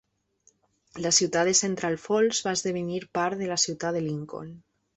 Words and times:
La 1.05 1.11
ciutat 1.17 1.49
de 1.49 1.53
Central 1.59 1.99
Falls 2.07 2.41
va 2.47 2.55
esdevenir 2.59 2.99
part 3.19 3.43
de 3.45 3.51
la 3.55 3.61
ciutat 3.69 3.99
de 3.99 4.05
Lincoln. 4.11 4.53